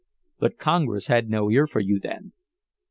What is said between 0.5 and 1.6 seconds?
Congress had no